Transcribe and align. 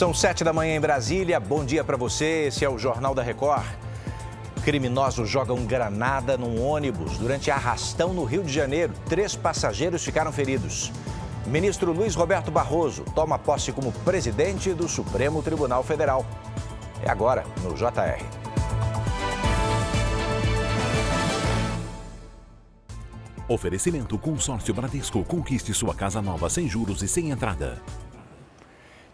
São 0.00 0.14
sete 0.14 0.42
da 0.42 0.50
manhã 0.50 0.76
em 0.76 0.80
Brasília. 0.80 1.38
Bom 1.38 1.62
dia 1.62 1.84
para 1.84 1.94
você. 1.94 2.46
Esse 2.46 2.64
é 2.64 2.70
o 2.70 2.78
Jornal 2.78 3.14
da 3.14 3.22
Record. 3.22 3.66
Criminosos 4.64 5.28
jogam 5.28 5.66
granada 5.66 6.38
num 6.38 6.64
ônibus 6.64 7.18
durante 7.18 7.50
arrastão 7.50 8.14
no 8.14 8.24
Rio 8.24 8.42
de 8.42 8.50
Janeiro. 8.50 8.94
Três 9.10 9.36
passageiros 9.36 10.02
ficaram 10.02 10.32
feridos. 10.32 10.90
Ministro 11.46 11.92
Luiz 11.92 12.14
Roberto 12.14 12.50
Barroso 12.50 13.04
toma 13.14 13.38
posse 13.38 13.72
como 13.72 13.92
presidente 13.92 14.72
do 14.72 14.88
Supremo 14.88 15.42
Tribunal 15.42 15.82
Federal. 15.82 16.24
É 17.02 17.10
agora 17.10 17.44
no 17.62 17.74
JR. 17.74 18.24
Oferecimento 23.46 24.16
Consórcio 24.18 24.72
Bradesco. 24.72 25.22
Conquiste 25.24 25.74
sua 25.74 25.94
casa 25.94 26.22
nova 26.22 26.48
sem 26.48 26.66
juros 26.66 27.02
e 27.02 27.08
sem 27.08 27.30
entrada. 27.30 27.82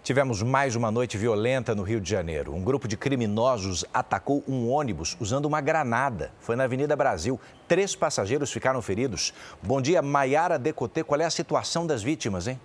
Tivemos 0.06 0.40
mais 0.40 0.76
uma 0.76 0.88
noite 0.88 1.18
violenta 1.18 1.74
no 1.74 1.82
Rio 1.82 2.00
de 2.00 2.08
Janeiro. 2.08 2.54
Um 2.54 2.62
grupo 2.62 2.86
de 2.86 2.96
criminosos 2.96 3.84
atacou 3.92 4.40
um 4.46 4.70
ônibus 4.70 5.16
usando 5.18 5.46
uma 5.46 5.60
granada. 5.60 6.30
Foi 6.38 6.54
na 6.54 6.62
Avenida 6.62 6.94
Brasil. 6.94 7.40
Três 7.66 7.96
passageiros 7.96 8.52
ficaram 8.52 8.80
feridos. 8.80 9.34
Bom 9.60 9.82
dia, 9.82 10.00
Maiara 10.00 10.60
Decotê. 10.60 11.02
Qual 11.02 11.20
é 11.20 11.24
a 11.24 11.30
situação 11.30 11.84
das 11.84 12.04
vítimas, 12.04 12.46
hein? 12.46 12.60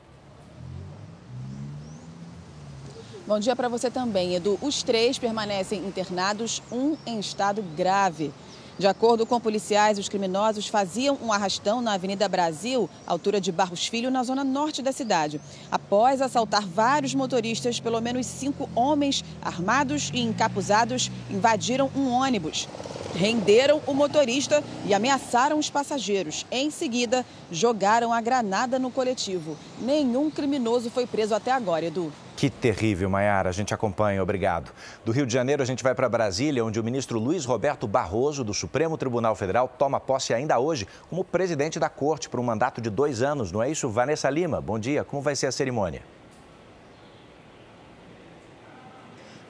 Bom 3.25 3.39
dia 3.39 3.55
para 3.55 3.67
você 3.67 3.89
também, 3.89 4.35
Edu. 4.35 4.59
Os 4.61 4.83
três 4.83 5.17
permanecem 5.17 5.83
internados, 5.83 6.61
um 6.71 6.95
em 7.07 7.19
estado 7.19 7.63
grave. 7.75 8.31
De 8.79 8.87
acordo 8.87 9.25
com 9.25 9.39
policiais, 9.39 9.99
os 9.99 10.09
criminosos 10.09 10.67
faziam 10.67 11.17
um 11.21 11.31
arrastão 11.31 11.81
na 11.81 11.93
Avenida 11.93 12.27
Brasil, 12.27 12.89
altura 13.05 13.39
de 13.39 13.51
Barros 13.51 13.85
Filho, 13.85 14.09
na 14.09 14.23
zona 14.23 14.43
norte 14.43 14.81
da 14.81 14.91
cidade. 14.91 15.39
Após 15.71 16.21
assaltar 16.21 16.65
vários 16.65 17.13
motoristas, 17.13 17.79
pelo 17.79 18.01
menos 18.01 18.25
cinco 18.25 18.69
homens 18.73 19.23
armados 19.41 20.09
e 20.13 20.21
encapuzados 20.21 21.11
invadiram 21.29 21.91
um 21.95 22.09
ônibus. 22.09 22.67
Renderam 23.13 23.81
o 23.85 23.93
motorista 23.93 24.63
e 24.85 24.93
ameaçaram 24.93 25.59
os 25.59 25.69
passageiros. 25.69 26.45
Em 26.49 26.71
seguida, 26.71 27.25
jogaram 27.51 28.13
a 28.13 28.21
granada 28.21 28.79
no 28.79 28.89
coletivo. 28.89 29.57
Nenhum 29.79 30.31
criminoso 30.31 30.89
foi 30.89 31.05
preso 31.05 31.35
até 31.35 31.51
agora, 31.51 31.85
Edu. 31.85 32.11
Que 32.41 32.49
terrível, 32.49 33.07
Maiara. 33.07 33.49
A 33.49 33.51
gente 33.51 33.71
acompanha, 33.71 34.23
obrigado. 34.23 34.71
Do 35.05 35.11
Rio 35.11 35.27
de 35.27 35.31
Janeiro, 35.31 35.61
a 35.61 35.65
gente 35.65 35.83
vai 35.83 35.93
para 35.93 36.09
Brasília, 36.09 36.65
onde 36.65 36.79
o 36.79 36.83
ministro 36.83 37.19
Luiz 37.19 37.45
Roberto 37.45 37.87
Barroso, 37.87 38.43
do 38.43 38.51
Supremo 38.51 38.97
Tribunal 38.97 39.35
Federal, 39.35 39.67
toma 39.67 39.99
posse 39.99 40.33
ainda 40.33 40.57
hoje 40.57 40.87
como 41.07 41.23
presidente 41.23 41.79
da 41.79 41.87
corte 41.87 42.27
por 42.27 42.39
um 42.39 42.43
mandato 42.43 42.81
de 42.81 42.89
dois 42.89 43.21
anos. 43.21 43.51
Não 43.51 43.61
é 43.61 43.69
isso? 43.69 43.87
Vanessa 43.89 44.27
Lima, 44.27 44.59
bom 44.59 44.79
dia. 44.79 45.03
Como 45.03 45.21
vai 45.21 45.35
ser 45.35 45.45
a 45.45 45.51
cerimônia? 45.51 46.01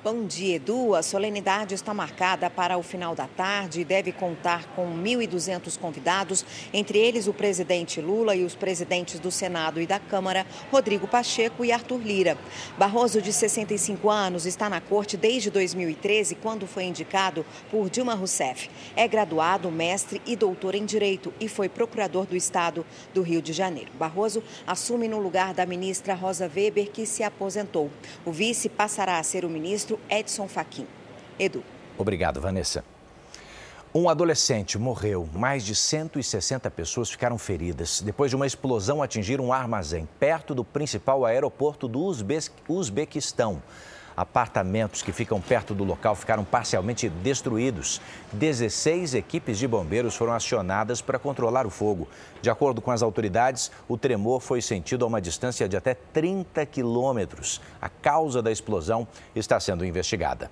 Bom 0.03 0.25
dia, 0.25 0.55
Edu. 0.55 0.95
A 0.95 1.03
solenidade 1.03 1.75
está 1.75 1.93
marcada 1.93 2.49
para 2.49 2.75
o 2.75 2.81
final 2.81 3.13
da 3.13 3.27
tarde 3.27 3.81
e 3.81 3.85
deve 3.85 4.11
contar 4.11 4.65
com 4.75 4.97
1.200 4.97 5.77
convidados, 5.77 6.43
entre 6.73 6.97
eles 6.97 7.27
o 7.27 7.33
presidente 7.33 8.01
Lula 8.01 8.35
e 8.35 8.43
os 8.43 8.55
presidentes 8.55 9.19
do 9.19 9.29
Senado 9.29 9.79
e 9.79 9.85
da 9.85 9.99
Câmara, 9.99 10.43
Rodrigo 10.71 11.07
Pacheco 11.07 11.63
e 11.63 11.71
Arthur 11.71 11.99
Lira. 11.99 12.35
Barroso, 12.79 13.21
de 13.21 13.31
65 13.31 14.09
anos, 14.09 14.47
está 14.47 14.67
na 14.67 14.81
corte 14.81 15.15
desde 15.15 15.51
2013, 15.51 16.33
quando 16.33 16.65
foi 16.65 16.85
indicado 16.85 17.45
por 17.69 17.87
Dilma 17.87 18.15
Rousseff. 18.15 18.71
É 18.95 19.07
graduado, 19.07 19.69
mestre 19.69 20.19
e 20.25 20.35
doutor 20.35 20.73
em 20.73 20.83
Direito 20.83 21.31
e 21.39 21.47
foi 21.47 21.69
procurador 21.69 22.25
do 22.25 22.35
Estado 22.35 22.83
do 23.13 23.21
Rio 23.21 23.39
de 23.39 23.53
Janeiro. 23.53 23.91
Barroso 23.99 24.41
assume 24.65 25.07
no 25.07 25.19
lugar 25.19 25.53
da 25.53 25.63
ministra 25.63 26.15
Rosa 26.15 26.49
Weber, 26.51 26.89
que 26.89 27.05
se 27.05 27.21
aposentou. 27.21 27.91
O 28.25 28.31
vice 28.31 28.67
passará 28.67 29.19
a 29.19 29.23
ser 29.23 29.45
o 29.45 29.49
ministro 29.49 29.90
Edson 30.09 30.47
Fachin. 30.47 30.87
Edu. 31.39 31.63
Obrigado, 31.97 32.39
Vanessa. 32.39 32.83
Um 33.93 34.07
adolescente 34.07 34.77
morreu, 34.77 35.27
mais 35.33 35.65
de 35.65 35.75
160 35.75 36.71
pessoas 36.71 37.09
ficaram 37.09 37.37
feridas 37.37 37.99
depois 37.99 38.31
de 38.31 38.37
uma 38.37 38.47
explosão 38.47 39.03
atingir 39.03 39.41
um 39.41 39.51
armazém 39.51 40.07
perto 40.17 40.55
do 40.55 40.63
principal 40.63 41.25
aeroporto 41.25 41.89
do 41.89 42.01
Uzbequistão. 42.69 43.61
Apartamentos 44.15 45.01
que 45.01 45.11
ficam 45.11 45.39
perto 45.39 45.73
do 45.73 45.83
local 45.83 46.15
ficaram 46.15 46.43
parcialmente 46.43 47.09
destruídos. 47.09 48.01
16 48.33 49.15
equipes 49.15 49.57
de 49.57 49.67
bombeiros 49.67 50.15
foram 50.15 50.33
acionadas 50.33 51.01
para 51.01 51.19
controlar 51.19 51.65
o 51.65 51.69
fogo. 51.69 52.07
De 52.41 52.49
acordo 52.49 52.81
com 52.81 52.91
as 52.91 53.01
autoridades, 53.01 53.71
o 53.87 53.97
tremor 53.97 54.41
foi 54.41 54.61
sentido 54.61 55.05
a 55.05 55.07
uma 55.07 55.21
distância 55.21 55.67
de 55.67 55.77
até 55.77 55.93
30 55.93 56.65
quilômetros. 56.65 57.61
A 57.81 57.89
causa 57.89 58.41
da 58.41 58.51
explosão 58.51 59.07
está 59.35 59.59
sendo 59.59 59.85
investigada. 59.85 60.51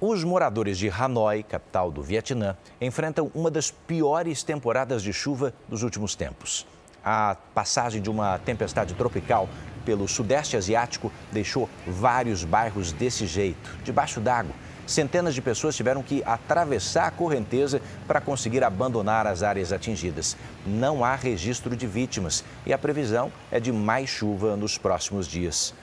Os 0.00 0.22
moradores 0.22 0.76
de 0.76 0.90
Hanoi, 0.90 1.42
capital 1.42 1.90
do 1.90 2.02
Vietnã, 2.02 2.56
enfrentam 2.80 3.30
uma 3.34 3.50
das 3.50 3.70
piores 3.70 4.42
temporadas 4.42 5.02
de 5.02 5.12
chuva 5.12 5.54
dos 5.68 5.82
últimos 5.82 6.14
tempos. 6.14 6.66
A 7.02 7.36
passagem 7.54 8.02
de 8.02 8.10
uma 8.10 8.38
tempestade 8.38 8.92
tropical 8.94 9.48
pelo 9.84 10.08
Sudeste 10.08 10.56
Asiático 10.56 11.12
deixou 11.32 11.68
vários 11.86 12.44
bairros 12.44 12.92
desse 12.92 13.26
jeito, 13.26 13.70
debaixo 13.84 14.20
d'água. 14.20 14.54
Centenas 14.86 15.34
de 15.34 15.40
pessoas 15.40 15.74
tiveram 15.74 16.02
que 16.02 16.22
atravessar 16.26 17.06
a 17.06 17.10
correnteza 17.10 17.80
para 18.06 18.20
conseguir 18.20 18.62
abandonar 18.62 19.26
as 19.26 19.42
áreas 19.42 19.72
atingidas. 19.72 20.36
Não 20.66 21.04
há 21.04 21.14
registro 21.14 21.74
de 21.74 21.86
vítimas 21.86 22.44
e 22.66 22.72
a 22.72 22.78
previsão 22.78 23.32
é 23.50 23.58
de 23.58 23.72
mais 23.72 24.10
chuva 24.10 24.56
nos 24.56 24.76
próximos 24.76 25.26
dias. 25.26 25.74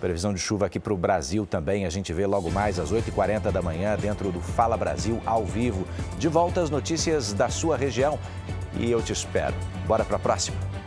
Previsão 0.00 0.32
de 0.32 0.38
chuva 0.38 0.66
aqui 0.66 0.78
para 0.78 0.92
o 0.92 0.96
Brasil 0.96 1.44
também. 1.44 1.84
A 1.84 1.90
gente 1.90 2.12
vê 2.12 2.24
logo 2.24 2.50
mais 2.50 2.78
às 2.78 2.92
8h40 2.92 3.50
da 3.50 3.60
manhã, 3.60 3.96
dentro 3.96 4.30
do 4.30 4.40
Fala 4.40 4.76
Brasil 4.76 5.20
ao 5.26 5.44
vivo. 5.44 5.84
De 6.18 6.28
volta 6.28 6.60
às 6.60 6.70
notícias 6.70 7.32
da 7.32 7.48
sua 7.48 7.76
região. 7.76 8.18
E 8.78 8.88
eu 8.88 9.02
te 9.02 9.12
espero. 9.12 9.54
Bora 9.88 10.04
para 10.04 10.16
a 10.16 10.20
próxima. 10.20 10.77